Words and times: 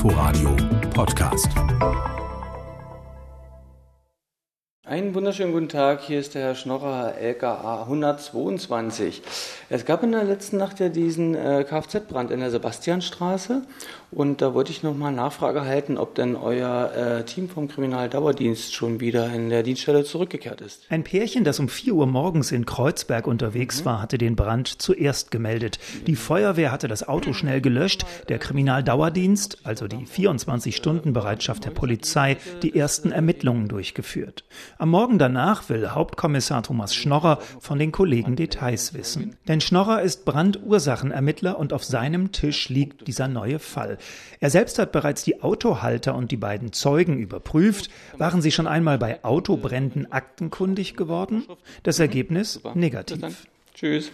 Inforadio 0.00 0.56
Podcast. 0.94 1.52
Einen 4.90 5.14
wunderschönen 5.14 5.52
guten 5.52 5.68
Tag, 5.68 6.00
hier 6.00 6.18
ist 6.18 6.34
der 6.34 6.42
Herr 6.42 6.54
Schnorrer, 6.56 7.14
LKA 7.16 7.82
122. 7.82 9.22
Es 9.68 9.84
gab 9.84 10.02
in 10.02 10.10
der 10.10 10.24
letzten 10.24 10.56
Nacht 10.56 10.80
ja 10.80 10.88
diesen 10.88 11.36
äh, 11.36 11.62
Kfz-Brand 11.62 12.32
in 12.32 12.40
der 12.40 12.50
Sebastianstraße 12.50 13.62
und 14.10 14.42
da 14.42 14.52
wollte 14.52 14.72
ich 14.72 14.82
nochmal 14.82 15.12
Nachfrage 15.12 15.64
halten, 15.64 15.96
ob 15.96 16.16
denn 16.16 16.34
euer 16.34 16.90
äh, 16.92 17.24
Team 17.24 17.48
vom 17.48 17.68
Kriminaldauerdienst 17.68 18.74
schon 18.74 18.98
wieder 18.98 19.32
in 19.32 19.48
der 19.48 19.62
Dienststelle 19.62 20.02
zurückgekehrt 20.02 20.60
ist. 20.60 20.86
Ein 20.88 21.04
Pärchen, 21.04 21.44
das 21.44 21.60
um 21.60 21.68
4 21.68 21.94
Uhr 21.94 22.08
morgens 22.08 22.50
in 22.50 22.66
Kreuzberg 22.66 23.28
unterwegs 23.28 23.82
mhm. 23.82 23.84
war, 23.84 24.02
hatte 24.02 24.18
den 24.18 24.34
Brand 24.34 24.82
zuerst 24.82 25.30
gemeldet. 25.30 25.78
Die 26.08 26.16
Feuerwehr 26.16 26.72
hatte 26.72 26.88
das 26.88 27.06
Auto 27.06 27.32
schnell 27.32 27.60
gelöscht, 27.60 28.04
der 28.28 28.40
Kriminaldauerdienst, 28.40 29.58
also 29.62 29.86
die 29.86 30.04
24-Stunden-Bereitschaft 30.04 31.64
der 31.64 31.70
Polizei, 31.70 32.38
die 32.64 32.76
ersten 32.76 33.12
Ermittlungen 33.12 33.68
durchgeführt. 33.68 34.42
Am 34.80 34.88
Morgen 34.88 35.18
danach 35.18 35.68
will 35.68 35.90
Hauptkommissar 35.90 36.62
Thomas 36.62 36.94
Schnorrer 36.94 37.40
von 37.60 37.78
den 37.78 37.92
Kollegen 37.92 38.34
Details 38.34 38.94
wissen. 38.94 39.36
Denn 39.46 39.60
Schnorrer 39.60 40.00
ist 40.00 40.24
Brandursachenermittler 40.24 41.58
und 41.58 41.74
auf 41.74 41.84
seinem 41.84 42.32
Tisch 42.32 42.70
liegt 42.70 43.06
dieser 43.06 43.28
neue 43.28 43.58
Fall. 43.58 43.98
Er 44.40 44.48
selbst 44.48 44.78
hat 44.78 44.90
bereits 44.90 45.22
die 45.22 45.42
Autohalter 45.42 46.14
und 46.14 46.30
die 46.30 46.38
beiden 46.38 46.72
Zeugen 46.72 47.18
überprüft. 47.18 47.90
Waren 48.16 48.40
sie 48.40 48.52
schon 48.52 48.66
einmal 48.66 48.96
bei 48.96 49.22
Autobränden 49.22 50.10
aktenkundig 50.10 50.96
geworden? 50.96 51.44
Das 51.82 51.98
Ergebnis 51.98 52.62
negativ. 52.72 53.46
Tschüss. 53.74 54.10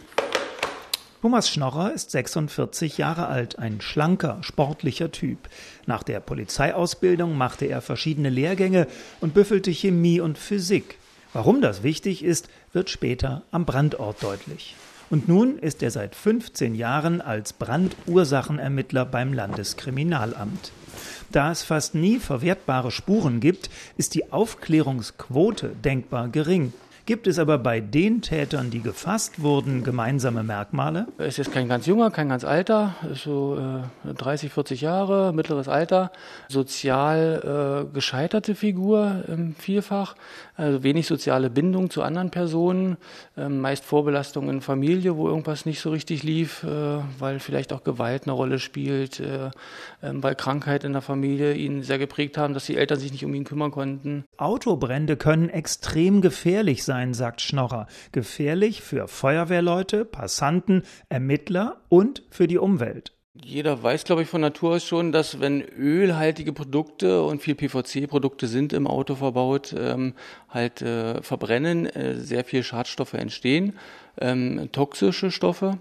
Thomas 1.26 1.50
Schnorrer 1.50 1.92
ist 1.92 2.12
46 2.12 2.98
Jahre 2.98 3.26
alt, 3.26 3.58
ein 3.58 3.80
schlanker, 3.80 4.38
sportlicher 4.42 5.10
Typ. 5.10 5.48
Nach 5.84 6.04
der 6.04 6.20
Polizeiausbildung 6.20 7.36
machte 7.36 7.64
er 7.64 7.80
verschiedene 7.80 8.30
Lehrgänge 8.30 8.86
und 9.20 9.34
büffelte 9.34 9.72
Chemie 9.72 10.20
und 10.20 10.38
Physik. 10.38 10.98
Warum 11.32 11.60
das 11.60 11.82
wichtig 11.82 12.22
ist, 12.22 12.48
wird 12.72 12.90
später 12.90 13.42
am 13.50 13.64
Brandort 13.64 14.22
deutlich. 14.22 14.76
Und 15.10 15.26
nun 15.26 15.58
ist 15.58 15.82
er 15.82 15.90
seit 15.90 16.14
15 16.14 16.76
Jahren 16.76 17.20
als 17.20 17.52
Brandursachenermittler 17.54 19.04
beim 19.04 19.32
Landeskriminalamt. 19.32 20.70
Da 21.32 21.50
es 21.50 21.64
fast 21.64 21.96
nie 21.96 22.20
verwertbare 22.20 22.92
Spuren 22.92 23.40
gibt, 23.40 23.68
ist 23.96 24.14
die 24.14 24.32
Aufklärungsquote 24.32 25.70
denkbar 25.70 26.28
gering. 26.28 26.72
Gibt 27.06 27.28
es 27.28 27.38
aber 27.38 27.58
bei 27.58 27.78
den 27.78 28.20
Tätern, 28.20 28.70
die 28.70 28.80
gefasst 28.82 29.40
wurden, 29.40 29.84
gemeinsame 29.84 30.42
Merkmale? 30.42 31.06
Er 31.18 31.26
ist 31.26 31.36
jetzt 31.36 31.52
kein 31.52 31.68
ganz 31.68 31.86
junger, 31.86 32.10
kein 32.10 32.28
ganz 32.28 32.42
alter, 32.42 32.96
ist 33.12 33.22
so 33.22 33.56
äh, 34.04 34.12
30, 34.12 34.52
40 34.52 34.80
Jahre, 34.80 35.32
mittleres 35.32 35.68
Alter, 35.68 36.10
sozial 36.48 37.86
äh, 37.86 37.94
gescheiterte 37.94 38.56
Figur 38.56 39.22
ähm, 39.28 39.54
vielfach, 39.56 40.16
also 40.56 40.82
wenig 40.82 41.06
soziale 41.06 41.48
Bindung 41.48 41.90
zu 41.90 42.02
anderen 42.02 42.32
Personen, 42.32 42.96
äh, 43.36 43.48
meist 43.48 43.84
Vorbelastung 43.84 44.50
in 44.50 44.60
Familie, 44.60 45.16
wo 45.16 45.28
irgendwas 45.28 45.64
nicht 45.64 45.78
so 45.78 45.90
richtig 45.90 46.24
lief, 46.24 46.64
äh, 46.64 46.98
weil 47.20 47.38
vielleicht 47.38 47.72
auch 47.72 47.84
Gewalt 47.84 48.24
eine 48.24 48.32
Rolle 48.32 48.58
spielt, 48.58 49.20
äh, 49.20 49.50
ähm, 50.02 50.24
weil 50.24 50.34
Krankheit 50.34 50.82
in 50.82 50.92
der 50.92 51.02
Familie 51.02 51.54
ihn 51.54 51.84
sehr 51.84 51.98
geprägt 51.98 52.36
haben, 52.36 52.52
dass 52.52 52.66
die 52.66 52.76
Eltern 52.76 52.98
sich 52.98 53.12
nicht 53.12 53.24
um 53.24 53.32
ihn 53.32 53.44
kümmern 53.44 53.70
konnten. 53.70 54.24
Autobrände 54.38 55.16
können 55.16 55.50
extrem 55.50 56.20
gefährlich 56.20 56.82
sein 56.82 56.95
sein, 56.96 57.12
sagt 57.12 57.42
Schnorrer. 57.42 57.86
Gefährlich 58.12 58.80
für 58.80 59.06
Feuerwehrleute, 59.06 60.06
Passanten, 60.06 60.82
Ermittler 61.10 61.76
und 61.90 62.22
für 62.30 62.46
die 62.46 62.56
Umwelt. 62.58 63.12
Jeder 63.44 63.82
weiß, 63.82 64.04
glaube 64.04 64.22
ich, 64.22 64.28
von 64.28 64.40
Natur 64.40 64.76
aus 64.76 64.84
schon, 64.84 65.12
dass 65.12 65.40
wenn 65.40 65.60
ölhaltige 65.60 66.54
Produkte 66.54 67.22
und 67.22 67.42
viel 67.42 67.54
PVC-Produkte 67.54 68.46
sind 68.46 68.72
im 68.72 68.86
Auto 68.86 69.14
verbaut, 69.14 69.74
ähm, 69.78 70.14
halt 70.48 70.80
äh, 70.80 71.20
verbrennen, 71.20 71.84
äh, 71.84 72.14
sehr 72.14 72.44
viel 72.44 72.62
Schadstoffe 72.62 73.12
entstehen, 73.12 73.74
ähm, 74.18 74.70
toxische 74.72 75.30
Stoffe, 75.30 75.76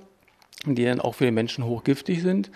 die 0.66 0.84
dann 0.84 1.00
auch 1.00 1.16
für 1.16 1.24
den 1.24 1.34
Menschen 1.34 1.64
hochgiftig 1.64 2.22
sind. 2.22 2.52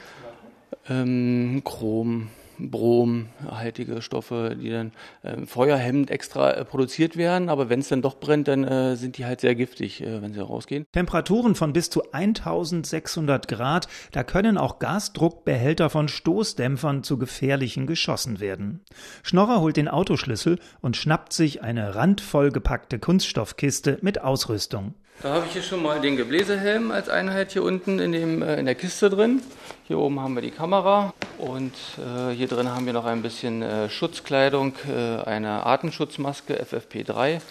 Ähm, 0.89 1.62
Chrom, 1.63 2.28
bromhaltige 2.59 4.01
Stoffe, 4.01 4.55
die 4.59 4.69
dann 4.69 4.91
äh, 5.23 5.45
feuerhemmend 5.45 6.11
extra 6.11 6.51
äh, 6.51 6.65
produziert 6.65 7.17
werden. 7.17 7.49
Aber 7.49 7.69
wenn 7.69 7.79
es 7.79 7.89
dann 7.89 8.01
doch 8.01 8.19
brennt, 8.19 8.47
dann 8.47 8.63
äh, 8.63 8.95
sind 8.95 9.17
die 9.17 9.25
halt 9.25 9.41
sehr 9.41 9.55
giftig, 9.55 10.01
äh, 10.01 10.21
wenn 10.21 10.33
sie 10.33 10.39
rausgehen. 10.39 10.85
Temperaturen 10.91 11.55
von 11.55 11.73
bis 11.73 11.89
zu 11.89 12.11
1600 12.11 13.47
Grad, 13.47 13.87
da 14.11 14.23
können 14.23 14.57
auch 14.57 14.79
Gasdruckbehälter 14.79 15.89
von 15.89 16.07
Stoßdämpfern 16.07 17.03
zu 17.03 17.17
gefährlichen 17.17 17.87
geschossen 17.87 18.39
werden. 18.39 18.81
Schnorrer 19.23 19.61
holt 19.61 19.77
den 19.77 19.87
Autoschlüssel 19.87 20.59
und 20.81 20.97
schnappt 20.97 21.33
sich 21.33 21.61
eine 21.61 21.95
randvoll 21.95 22.51
gepackte 22.51 22.99
Kunststoffkiste 22.99 23.99
mit 24.01 24.21
Ausrüstung. 24.21 24.95
Da 25.22 25.34
habe 25.34 25.47
ich 25.47 25.52
hier 25.52 25.63
schon 25.63 25.84
mal 25.84 26.00
den 26.00 26.16
Gebläsehelm 26.16 26.91
als 26.91 27.09
Einheit 27.09 27.52
hier 27.52 27.63
unten 27.63 28.00
in, 28.00 28.13
dem, 28.13 28.41
äh, 28.41 28.56
in 28.56 28.66
der 28.66 28.75
Kiste 28.75 29.09
drin. 29.09 29.41
Hier 29.84 30.00
oben 30.00 30.22
haben 30.22 30.34
wir 30.34 30.41
die 30.41 30.50
Kamera 30.50 31.13
und 31.38 31.74
äh, 31.97 32.34
hier 32.34 32.47
drin 32.47 32.69
haben 32.69 32.85
wir 32.85 32.94
noch 32.94 33.03
ein 33.03 33.22
bisschen 33.22 33.62
äh, 33.62 33.90
Schutzkleidung, 33.90 34.75
äh, 34.88 35.22
eine 35.24 35.66
Atemschutzmaske 35.66 36.63
FFP3, 36.63 37.41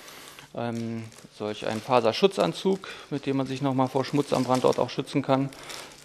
ähm, 0.56 1.04
solch 1.38 1.66
einen 1.66 1.82
Faserschutzanzug, 1.82 2.88
mit 3.10 3.26
dem 3.26 3.36
man 3.36 3.46
sich 3.46 3.60
nochmal 3.60 3.88
vor 3.88 4.06
Schmutz 4.06 4.32
am 4.32 4.44
Brandort 4.44 4.78
auch 4.78 4.88
schützen 4.88 5.20
kann 5.20 5.50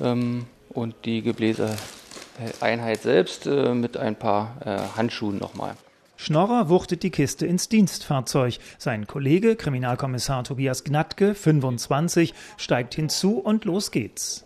ähm, 0.01 0.47
und 0.67 0.95
die 1.05 1.21
Gebläseeinheit 1.21 3.01
selbst 3.03 3.45
äh, 3.45 3.73
mit 3.73 3.95
ein 3.95 4.17
paar 4.17 4.57
Handschuhen 4.97 5.37
nochmal. 5.37 5.77
Schnorrer 6.23 6.69
wuchtet 6.69 7.03
die 7.03 7.09
Kiste 7.09 7.45
ins 7.45 7.67
Dienstfahrzeug. 7.67 8.57
Sein 8.77 9.07
Kollege, 9.07 9.57
Kriminalkommissar 9.57 10.45
Tobias 10.45 10.85
Gnatke, 10.85 11.35
25, 11.35 12.33
steigt 12.55 12.93
hinzu 12.93 13.39
und 13.39 13.65
los 13.65 13.91
geht's. 13.91 14.45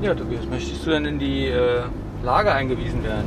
Ja, 0.00 0.14
Tobias, 0.14 0.46
möchtest 0.46 0.86
du 0.86 0.90
denn 0.90 1.04
in 1.04 1.18
die 1.18 1.46
äh, 1.46 1.82
Lage 2.22 2.52
eingewiesen 2.52 3.02
werden? 3.02 3.24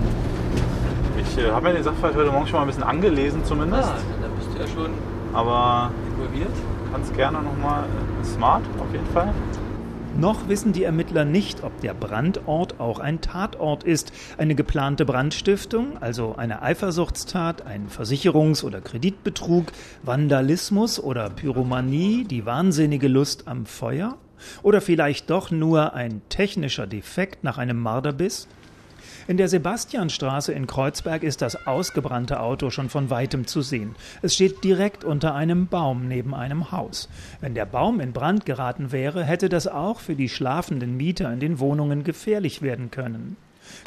Ich 1.19 1.37
äh, 1.37 1.51
habe 1.51 1.67
mir 1.67 1.73
den 1.73 1.83
Sachverhalt 1.83 2.15
heute 2.15 2.31
Morgen 2.31 2.47
schon 2.47 2.55
mal 2.55 2.61
ein 2.61 2.67
bisschen 2.67 2.83
angelesen 2.83 3.43
zumindest. 3.43 3.89
Ah, 3.89 3.97
da 4.21 4.27
bist 4.29 4.47
du 4.55 4.61
ja 4.61 4.67
schon 4.69 4.93
Aber 5.33 5.91
involviert. 6.07 6.55
Ganz 6.93 7.11
gerne 7.11 7.41
nochmal 7.41 7.83
äh, 7.83 8.25
smart, 8.25 8.63
auf 8.79 8.93
jeden 8.93 9.07
Fall. 9.07 9.33
Noch 10.19 10.49
wissen 10.49 10.73
die 10.73 10.83
Ermittler 10.83 11.23
nicht, 11.23 11.63
ob 11.63 11.79
der 11.79 11.93
Brandort 11.93 12.77
auch 12.81 12.99
ein 12.99 13.21
Tatort 13.21 13.85
ist. 13.85 14.11
Eine 14.37 14.53
geplante 14.53 15.05
Brandstiftung, 15.05 15.97
also 16.01 16.35
eine 16.35 16.61
Eifersuchtstat, 16.61 17.65
ein 17.65 17.87
Versicherungs- 17.87 18.65
oder 18.65 18.81
Kreditbetrug, 18.81 19.71
Vandalismus 20.03 20.99
oder 20.99 21.29
Pyromanie, 21.29 22.25
die 22.25 22.45
wahnsinnige 22.45 23.07
Lust 23.07 23.47
am 23.47 23.65
Feuer? 23.65 24.17
Oder 24.61 24.81
vielleicht 24.81 25.29
doch 25.29 25.51
nur 25.51 25.93
ein 25.93 26.21
technischer 26.27 26.85
Defekt 26.85 27.45
nach 27.45 27.57
einem 27.57 27.79
Marderbiss? 27.79 28.49
In 29.29 29.37
der 29.37 29.47
Sebastianstraße 29.47 30.53
in 30.53 30.65
Kreuzberg 30.65 31.21
ist 31.21 31.43
das 31.43 31.67
ausgebrannte 31.67 32.39
Auto 32.39 32.71
schon 32.71 32.89
von 32.89 33.11
weitem 33.11 33.45
zu 33.45 33.61
sehen. 33.61 33.95
Es 34.23 34.33
steht 34.33 34.63
direkt 34.63 35.03
unter 35.03 35.35
einem 35.35 35.67
Baum 35.67 36.07
neben 36.07 36.33
einem 36.33 36.71
Haus. 36.71 37.09
Wenn 37.39 37.53
der 37.53 37.67
Baum 37.67 37.99
in 37.99 38.11
Brand 38.11 38.47
geraten 38.47 38.91
wäre, 38.91 39.23
hätte 39.23 39.47
das 39.47 39.67
auch 39.67 39.99
für 39.99 40.15
die 40.15 40.29
schlafenden 40.29 40.97
Mieter 40.97 41.31
in 41.31 41.39
den 41.39 41.59
Wohnungen 41.59 42.03
gefährlich 42.03 42.63
werden 42.63 42.89
können. 42.89 43.37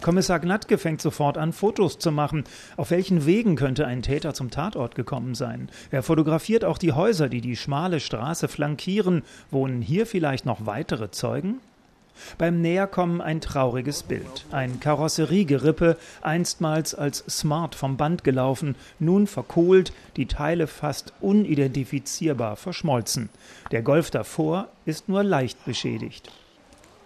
Kommissar 0.00 0.38
Gnatke 0.38 0.78
fängt 0.78 1.02
sofort 1.02 1.36
an, 1.36 1.52
Fotos 1.52 1.98
zu 1.98 2.12
machen. 2.12 2.44
Auf 2.76 2.92
welchen 2.92 3.26
Wegen 3.26 3.56
könnte 3.56 3.84
ein 3.84 4.02
Täter 4.02 4.34
zum 4.34 4.52
Tatort 4.52 4.94
gekommen 4.94 5.34
sein? 5.34 5.70
Er 5.90 6.04
fotografiert 6.04 6.64
auch 6.64 6.78
die 6.78 6.92
Häuser, 6.92 7.28
die 7.28 7.40
die 7.40 7.56
schmale 7.56 7.98
Straße 7.98 8.46
flankieren. 8.46 9.24
Wohnen 9.50 9.82
hier 9.82 10.06
vielleicht 10.06 10.46
noch 10.46 10.66
weitere 10.66 11.10
Zeugen? 11.10 11.58
Beim 12.38 12.60
Näherkommen 12.60 13.20
ein 13.20 13.40
trauriges 13.40 14.02
Bild. 14.02 14.46
Ein 14.50 14.80
Karosseriegerippe, 14.80 15.96
einstmals 16.20 16.94
als 16.94 17.24
smart 17.28 17.74
vom 17.74 17.96
Band 17.96 18.24
gelaufen, 18.24 18.76
nun 18.98 19.26
verkohlt, 19.26 19.92
die 20.16 20.26
Teile 20.26 20.66
fast 20.66 21.12
unidentifizierbar 21.20 22.56
verschmolzen. 22.56 23.28
Der 23.70 23.82
Golf 23.82 24.10
davor 24.10 24.68
ist 24.84 25.08
nur 25.08 25.22
leicht 25.22 25.64
beschädigt. 25.64 26.30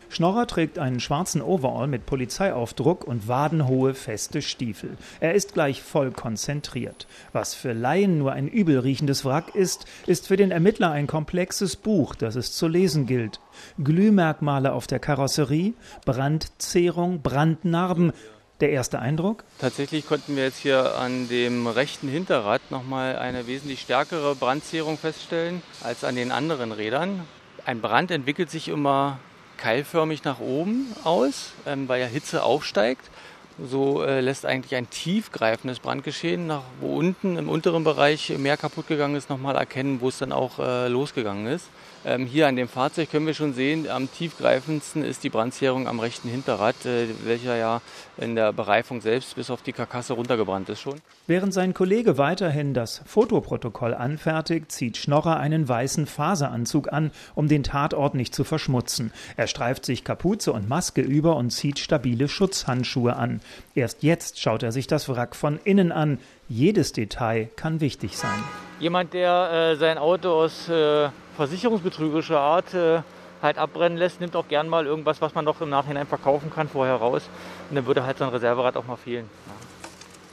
Schnorrer 0.09 0.47
trägt 0.47 0.79
einen 0.79 1.01
schwarzen 1.01 1.43
Overall 1.43 1.87
mit 1.87 2.07
Polizeiaufdruck 2.07 3.05
und 3.05 3.29
wadenhohe 3.29 3.95
feste 3.95 4.43
Stiefel. 4.43 4.97
Er 5.21 5.35
ist 5.35 5.55
gleich 5.55 5.83
voll 5.83 6.11
konzentriert. 6.11 7.07
Was 7.33 7.55
für 7.55 7.73
Laien 7.73 8.19
nur 8.19 8.33
ein 8.33 8.49
übelriechendes 8.49 9.25
Wrack 9.25 9.55
ist, 9.55 9.87
ist 10.07 10.29
für 10.29 10.37
den 10.37 10.51
Ermittler 10.51 10.91
ein 10.91 11.07
komplexes 11.07 11.77
Buch, 11.77 12.15
das 12.15 12.37
es 12.37 12.53
zu 12.53 12.69
lesen 12.69 13.07
gilt. 13.07 13.41
Glühmerkmale 13.83 14.73
auf 14.73 14.87
der 14.87 14.99
Karosserie, 14.99 15.75
Brandzehrung, 16.05 17.23
Brandnarben, 17.23 18.13
der 18.61 18.71
erste 18.71 19.01
Eindruck? 19.01 19.45
Tatsächlich 19.59 20.07
konnten 20.07 20.37
wir 20.37 20.45
jetzt 20.45 20.59
hier 20.59 20.97
an 20.99 21.29
dem 21.29 21.67
rechten 21.67 22.09
Hinterrad 22.09 22.63
nochmal 22.71 23.17
eine 23.17 23.47
wesentlich 23.47 23.81
stärkere 23.81 24.35
Brandzehrung 24.35 24.97
feststellen 24.99 25.63
als 25.83 26.05
an 26.05 26.17
den 26.17 26.33
anderen 26.33 26.73
Rädern. 26.73 27.25
Ein 27.65 27.81
Brand 27.81 28.11
entwickelt 28.11 28.51
sich 28.51 28.69
immer 28.69 29.19
keilförmig 29.57 30.25
nach 30.25 30.41
oben 30.41 30.95
aus, 31.05 31.53
ähm, 31.67 31.89
weil 31.89 32.01
ja 32.01 32.07
Hitze 32.07 32.43
aufsteigt. 32.43 33.11
So 33.59 34.03
äh, 34.03 34.21
lässt 34.21 34.45
eigentlich 34.45 34.75
ein 34.75 34.91
tiefgreifendes 34.91 35.79
Brandgeschehen, 35.81 36.47
nach, 36.47 36.63
wo 36.81 36.99
unten 36.99 37.39
im 37.39 37.49
unteren 37.49 37.85
Bereich 37.85 38.37
mehr 38.37 38.59
kaputt 38.59 38.87
gegangen 38.87 39.17
ist, 39.17 39.31
nochmal 39.31 39.57
erkennen, 39.57 40.03
wo 40.03 40.09
es 40.09 40.19
dann 40.19 40.31
auch 40.31 40.59
äh, 40.59 40.89
losgegangen 40.89 41.47
ist. 41.47 41.67
Ähm, 42.05 42.27
hier 42.27 42.47
an 42.47 42.55
dem 42.55 42.69
Fahrzeug 42.69 43.11
können 43.11 43.27
wir 43.27 43.35
schon 43.35 43.53
sehen, 43.53 43.89
am 43.91 44.13
tiefgreifendsten 44.13 45.03
ist 45.03 45.25
die 45.25 45.29
Brandzehrung 45.29 45.89
am 45.89 45.99
rechten 45.99 46.29
Hinterrad, 46.29 46.87
äh, 46.87 47.09
welcher 47.25 47.57
ja 47.57 47.81
in 48.17 48.37
der 48.37 48.53
Bereifung 48.53 49.01
selbst 49.01 49.35
bis 49.35 49.51
auf 49.51 49.63
die 49.63 49.73
Karkasse 49.73 50.13
runtergebrannt 50.13 50.69
ist 50.69 50.81
schon. 50.81 51.01
Während 51.27 51.53
sein 51.53 51.75
Kollege 51.75 52.17
weiterhin 52.17 52.75
das 52.75 53.03
Fotoprotokoll 53.07 53.93
anfertigt, 53.93 54.71
zieht 54.71 54.99
Schnorrer 54.99 55.39
einen 55.39 55.69
weißen 55.69 56.07
Faseranzug 56.07 56.93
an, 56.93 57.11
um 57.35 57.49
den 57.49 57.65
Tatort 57.65 58.15
nicht 58.15 58.37
zu 58.37 58.45
verschmutzen. 58.45 59.13
Er 59.37 59.49
streift 59.49 59.85
sich 59.85 60.05
Kapuze 60.05 60.53
und 60.53 60.69
Maske 60.69 61.01
über 61.01 61.35
und 61.35 61.51
zieht 61.51 61.81
stabile 61.81 62.29
Schutzhandschuhe 62.29 63.17
an. 63.17 63.41
Erst 63.75 64.03
jetzt 64.03 64.41
schaut 64.41 64.63
er 64.63 64.73
sich 64.73 64.87
das 64.87 65.09
Wrack 65.09 65.37
von 65.37 65.59
innen 65.65 65.93
an. 65.93 66.19
Jedes 66.49 66.93
Detail 66.93 67.49
kann 67.57 67.81
wichtig 67.81 68.17
sein. 68.17 68.43
Jemand, 68.81 69.15
der 69.15 69.73
äh, 69.73 69.77
sein 69.77 69.99
Auto 69.99 70.31
aus 70.31 70.69
äh, 70.69 71.09
versicherungsbetrügerischer 71.37 72.41
Art 72.41 72.75
äh, 72.75 73.01
halt 73.43 73.59
abbrennen 73.59 73.99
lässt, 73.99 74.21
nimmt 74.21 74.37
auch 74.37 74.49
gern 74.49 74.69
mal 74.69 74.87
irgendwas, 74.87 75.21
was 75.21 75.35
man 75.35 75.45
noch 75.45 75.61
im 75.61 75.71
Nachhinein 75.71 76.07
verkaufen 76.07 76.51
kann, 76.51 76.69
vorher 76.69 76.97
raus. 76.97 77.29
Und 77.69 77.77
dann 77.77 77.87
würde 77.87 78.05
halt 78.05 78.19
sein 78.19 78.29
Reserverad 78.29 78.77
auch 78.77 78.87
mal 78.87 78.97
fehlen. 78.97 79.29
Ja. 79.47 79.53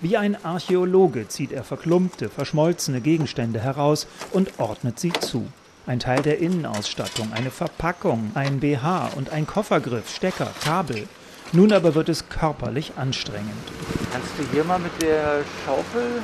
Wie 0.03 0.17
ein 0.17 0.43
Archäologe 0.43 1.29
zieht 1.29 1.53
er 1.53 1.63
verklumpte, 1.63 2.27
verschmolzene 2.27 2.99
Gegenstände 2.99 3.61
heraus 3.61 4.05
und 4.33 4.59
ordnet 4.59 4.99
sie 4.99 5.13
zu. 5.13 5.47
Ein 5.85 5.99
Teil 5.99 6.21
der 6.21 6.39
Innenausstattung, 6.39 7.31
eine 7.33 7.51
Verpackung, 7.51 8.31
ein 8.33 8.59
BH 8.59 9.11
und 9.15 9.29
ein 9.31 9.47
Koffergriff, 9.47 10.09
Stecker, 10.09 10.49
Kabel. 10.61 11.07
Nun 11.55 11.71
aber 11.71 11.93
wird 11.93 12.09
es 12.09 12.29
körperlich 12.29 12.93
anstrengend. 12.97 13.47
Kannst 14.11 14.31
du 14.39 14.43
hier 14.51 14.63
mal 14.63 14.79
mit 14.79 14.91
der 15.01 15.43
Schaufel 15.63 16.23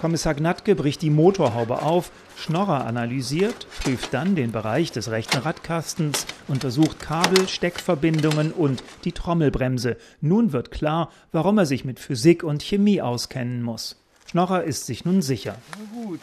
Kommissar 0.00 0.34
Gnatke 0.34 0.76
bricht 0.76 1.02
die 1.02 1.10
Motorhaube 1.10 1.82
auf, 1.82 2.12
Schnorrer 2.36 2.84
analysiert, 2.84 3.66
prüft 3.82 4.14
dann 4.14 4.36
den 4.36 4.52
Bereich 4.52 4.92
des 4.92 5.10
rechten 5.10 5.38
Radkastens, 5.38 6.24
untersucht 6.46 7.00
Kabel, 7.00 7.48
Steckverbindungen 7.48 8.52
und 8.52 8.84
die 9.04 9.10
Trommelbremse. 9.10 9.96
Nun 10.20 10.52
wird 10.52 10.70
klar, 10.70 11.10
warum 11.32 11.58
er 11.58 11.66
sich 11.66 11.84
mit 11.84 11.98
Physik 11.98 12.44
und 12.44 12.62
Chemie 12.62 13.02
auskennen 13.02 13.62
muss. 13.62 14.00
Schnorrer 14.26 14.62
ist 14.62 14.86
sich 14.86 15.04
nun 15.04 15.20
sicher. 15.20 15.56
Gut. 15.92 16.20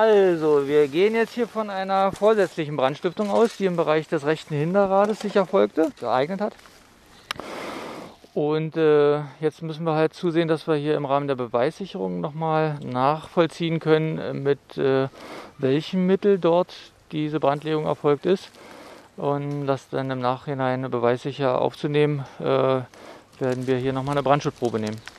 Also, 0.00 0.68
wir 0.68 0.86
gehen 0.86 1.16
jetzt 1.16 1.34
hier 1.34 1.48
von 1.48 1.70
einer 1.70 2.12
vorsätzlichen 2.12 2.76
Brandstiftung 2.76 3.30
aus, 3.30 3.56
die 3.56 3.64
im 3.64 3.74
Bereich 3.74 4.06
des 4.06 4.24
rechten 4.24 4.54
Hinterrades 4.54 5.18
sich 5.18 5.34
erfolgte, 5.34 5.90
geeignet 5.98 6.40
hat. 6.40 6.54
Und 8.32 8.76
äh, 8.76 9.22
jetzt 9.40 9.60
müssen 9.62 9.82
wir 9.82 9.96
halt 9.96 10.14
zusehen, 10.14 10.46
dass 10.46 10.68
wir 10.68 10.76
hier 10.76 10.94
im 10.94 11.04
Rahmen 11.04 11.26
der 11.26 11.34
Beweissicherung 11.34 12.20
nochmal 12.20 12.78
nachvollziehen 12.80 13.80
können, 13.80 14.18
äh, 14.18 14.34
mit 14.34 14.78
äh, 14.78 15.08
welchem 15.58 16.06
Mittel 16.06 16.38
dort 16.38 16.76
diese 17.10 17.40
Brandlegung 17.40 17.86
erfolgt 17.86 18.24
ist. 18.24 18.52
Und 19.16 19.66
das 19.66 19.88
dann 19.88 20.12
im 20.12 20.20
Nachhinein 20.20 20.88
beweissicher 20.88 21.60
aufzunehmen, 21.60 22.24
äh, 22.38 22.44
werden 22.44 23.66
wir 23.66 23.78
hier 23.78 23.92
nochmal 23.92 24.12
eine 24.12 24.22
Brandschutzprobe 24.22 24.78
nehmen. 24.78 25.17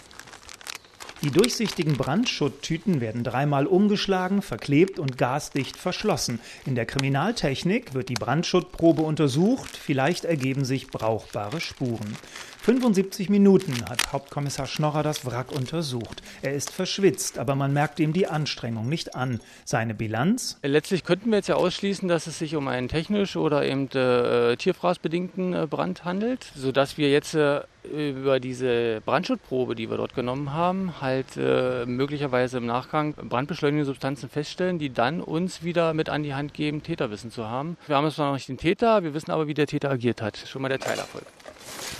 Die 1.21 1.31
durchsichtigen 1.31 1.97
Brandschutttüten 1.97 3.01
werden 3.01 3.25
dreimal 3.25 3.67
umgeschlagen, 3.67 4.41
verklebt 4.41 4.99
und 4.99 5.17
gasdicht 5.17 5.75
verschlossen. 5.75 6.39
In 6.65 6.75
der 6.75 6.85
Kriminaltechnik 6.85 7.93
wird 7.93 8.07
die 8.07 8.13
Brandschuttprobe 8.13 9.01
untersucht, 9.01 9.75
vielleicht 9.75 10.23
ergeben 10.23 10.63
sich 10.63 10.87
brauchbare 10.87 11.59
Spuren. 11.59 12.15
75 12.61 13.29
Minuten 13.29 13.73
hat 13.89 14.13
Hauptkommissar 14.13 14.67
Schnorrer 14.67 15.03
das 15.03 15.25
Wrack 15.25 15.51
untersucht. 15.51 16.21
Er 16.41 16.53
ist 16.53 16.71
verschwitzt, 16.71 17.37
aber 17.37 17.55
man 17.55 17.73
merkt 17.73 17.99
ihm 17.99 18.13
die 18.13 18.27
Anstrengung 18.27 18.87
nicht 18.87 19.15
an. 19.15 19.41
Seine 19.65 19.95
Bilanz? 19.95 20.57
Letztlich 20.61 21.03
könnten 21.03 21.31
wir 21.31 21.37
jetzt 21.37 21.49
ja 21.49 21.55
ausschließen, 21.55 22.07
dass 22.07 22.27
es 22.27 22.39
sich 22.39 22.55
um 22.55 22.67
einen 22.67 22.87
technisch 22.87 23.35
oder 23.35 23.65
eben 23.65 23.89
äh, 23.91 24.55
tierfraßbedingten 24.55 25.53
äh, 25.53 25.67
Brand 25.69 26.05
handelt, 26.05 26.51
sodass 26.55 26.97
wir 26.97 27.09
jetzt 27.09 27.33
äh, 27.33 27.61
über 27.83 28.39
diese 28.39 29.01
Brandschutzprobe, 29.05 29.75
die 29.75 29.89
wir 29.89 29.97
dort 29.97 30.13
genommen 30.13 30.53
haben, 30.53 31.01
halt 31.01 31.37
äh, 31.37 31.85
möglicherweise 31.85 32.57
im 32.57 32.65
Nachgang 32.65 33.13
brandbeschleunigende 33.13 33.85
Substanzen 33.85 34.29
feststellen, 34.29 34.79
die 34.79 34.91
dann 34.91 35.21
uns 35.21 35.63
wieder 35.63 35.93
mit 35.93 36.09
an 36.09 36.23
die 36.23 36.33
Hand 36.33 36.53
geben, 36.53 36.83
Täterwissen 36.83 37.31
zu 37.31 37.47
haben. 37.47 37.77
Wir 37.87 37.95
haben 37.95 38.09
zwar 38.11 38.27
noch 38.27 38.33
nicht 38.33 38.49
den 38.49 38.57
Täter, 38.57 39.03
wir 39.03 39.13
wissen 39.13 39.31
aber, 39.31 39.47
wie 39.47 39.53
der 39.53 39.67
Täter 39.67 39.89
agiert 39.89 40.21
hat. 40.21 40.37
Schon 40.37 40.61
mal 40.61 40.69
der 40.69 40.79
Teilerfolg. 40.79 41.25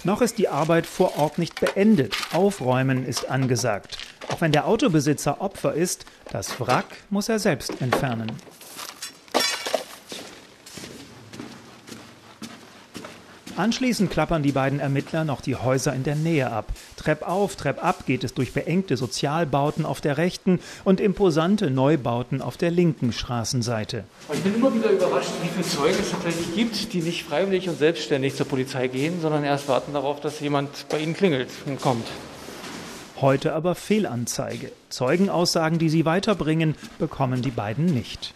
Noch 0.03 0.21
ist 0.21 0.37
die 0.37 0.47
Arbeit 0.47 0.85
vor 0.85 1.17
Ort 1.17 1.37
nicht 1.37 1.59
beendet. 1.59 2.15
Aufräumen 2.33 3.05
ist 3.05 3.29
angesagt. 3.29 3.97
Auch 4.31 4.41
wenn 4.41 4.51
der 4.51 4.67
Autobesitzer 4.67 5.41
Opfer 5.41 5.73
ist, 5.73 6.05
das 6.31 6.59
Wrack 6.59 6.85
muss 7.09 7.29
er 7.29 7.39
selbst 7.39 7.81
entfernen. 7.81 8.31
Anschließend 13.59 14.09
klappern 14.09 14.41
die 14.41 14.53
beiden 14.53 14.79
Ermittler 14.79 15.25
noch 15.25 15.41
die 15.41 15.57
Häuser 15.57 15.93
in 15.93 16.03
der 16.03 16.15
Nähe 16.15 16.49
ab. 16.49 16.67
Trepp 16.95 17.27
auf, 17.27 17.57
Trepp 17.57 17.83
ab 17.83 18.05
geht 18.05 18.23
es 18.23 18.33
durch 18.33 18.53
beengte 18.53 18.95
Sozialbauten 18.95 19.85
auf 19.85 19.99
der 19.99 20.15
rechten 20.15 20.61
und 20.85 21.01
imposante 21.01 21.69
Neubauten 21.69 22.41
auf 22.41 22.55
der 22.55 22.71
linken 22.71 23.11
Straßenseite. 23.11 24.05
Ich 24.31 24.39
bin 24.43 24.55
immer 24.55 24.73
wieder 24.73 24.91
überrascht, 24.91 25.31
wie 25.43 25.49
viele 25.49 25.67
Zeugen 25.67 25.97
es 25.99 26.11
tatsächlich 26.11 26.55
gibt, 26.55 26.93
die 26.93 27.01
nicht 27.01 27.25
freiwillig 27.25 27.67
und 27.67 27.77
selbstständig 27.77 28.33
zur 28.33 28.45
Polizei 28.45 28.87
gehen, 28.87 29.19
sondern 29.21 29.43
erst 29.43 29.67
warten 29.67 29.91
darauf, 29.91 30.21
dass 30.21 30.39
jemand 30.39 30.87
bei 30.87 30.99
ihnen 30.99 31.13
klingelt 31.13 31.49
und 31.65 31.81
kommt. 31.81 32.07
Heute 33.19 33.51
aber 33.51 33.75
Fehlanzeige. 33.75 34.71
Zeugenaussagen, 34.87 35.79
die 35.79 35.89
sie 35.89 36.05
weiterbringen, 36.05 36.75
bekommen 36.97 37.41
die 37.41 37.51
beiden 37.51 37.87
nicht. 37.87 38.33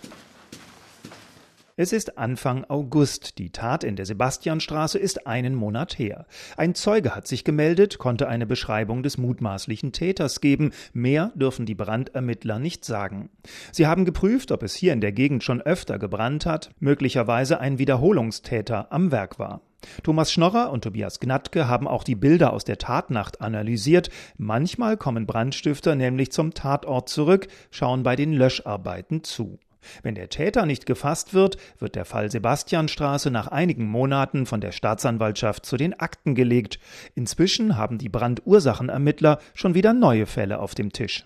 Es 1.75 1.91
ist 1.91 2.19
Anfang 2.19 2.65
August. 2.65 3.39
Die 3.39 3.49
Tat 3.49 3.83
in 3.83 3.95
der 3.95 4.05
Sebastianstraße 4.05 4.99
ist 4.99 5.25
einen 5.25 5.55
Monat 5.55 5.97
her. 5.97 6.27
Ein 6.55 6.75
Zeuge 6.75 7.15
hat 7.15 7.25
sich 7.25 7.43
gemeldet, 7.43 7.97
konnte 7.97 8.27
eine 8.27 8.45
Beschreibung 8.45 9.01
des 9.01 9.17
mutmaßlichen 9.17 9.91
Täters 9.91 10.39
geben. 10.39 10.71
Mehr 10.93 11.31
dürfen 11.33 11.65
die 11.65 11.73
Brandermittler 11.73 12.59
nicht 12.59 12.85
sagen. 12.85 13.31
Sie 13.71 13.87
haben 13.87 14.05
geprüft, 14.05 14.51
ob 14.51 14.61
es 14.61 14.75
hier 14.75 14.93
in 14.93 15.01
der 15.01 15.13
Gegend 15.13 15.43
schon 15.43 15.63
öfter 15.63 15.97
gebrannt 15.97 16.45
hat, 16.45 16.69
möglicherweise 16.79 17.59
ein 17.59 17.79
Wiederholungstäter 17.79 18.91
am 18.91 19.11
Werk 19.11 19.39
war. 19.39 19.61
Thomas 20.03 20.31
Schnorrer 20.31 20.71
und 20.71 20.83
Tobias 20.83 21.19
Gnatke 21.19 21.67
haben 21.67 21.87
auch 21.87 22.03
die 22.03 22.15
Bilder 22.15 22.53
aus 22.53 22.65
der 22.65 22.77
Tatnacht 22.77 23.41
analysiert. 23.41 24.11
Manchmal 24.37 24.95
kommen 24.95 25.25
Brandstifter 25.25 25.95
nämlich 25.95 26.31
zum 26.31 26.53
Tatort 26.53 27.09
zurück, 27.09 27.47
schauen 27.71 28.03
bei 28.03 28.15
den 28.15 28.31
Löscharbeiten 28.31 29.23
zu. 29.23 29.57
Wenn 30.01 30.15
der 30.15 30.29
Täter 30.29 30.65
nicht 30.65 30.85
gefasst 30.85 31.33
wird, 31.33 31.57
wird 31.79 31.95
der 31.95 32.05
Fall 32.05 32.31
Sebastianstraße 32.31 33.31
nach 33.31 33.47
einigen 33.47 33.85
Monaten 33.85 34.45
von 34.45 34.61
der 34.61 34.71
Staatsanwaltschaft 34.71 35.65
zu 35.65 35.77
den 35.77 35.99
Akten 35.99 36.35
gelegt. 36.35 36.79
Inzwischen 37.15 37.77
haben 37.77 37.97
die 37.97 38.09
Brandursachenermittler 38.09 39.39
schon 39.53 39.75
wieder 39.75 39.93
neue 39.93 40.25
Fälle 40.25 40.59
auf 40.59 40.75
dem 40.75 40.91
Tisch. 40.91 41.25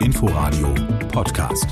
Inforadio 0.00 0.74
Podcast. 1.12 1.66